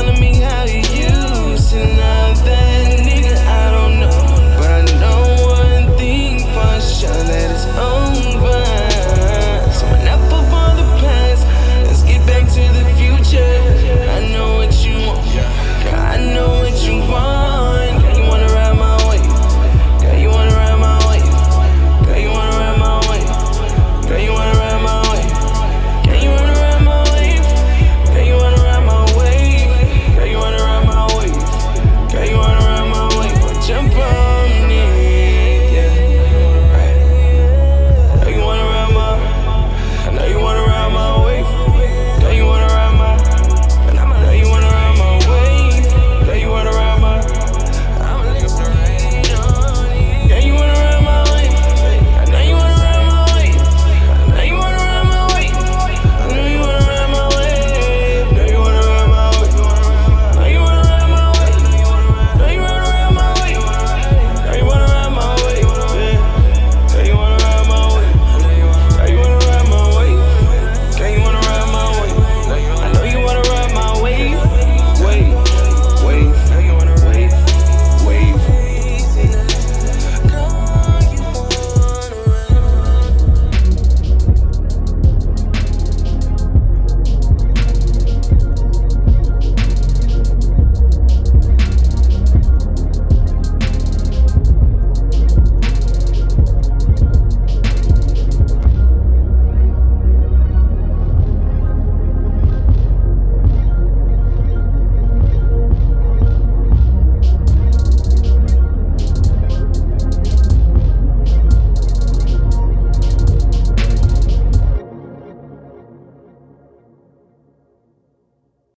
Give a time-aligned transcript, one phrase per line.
[0.00, 0.89] telling me how he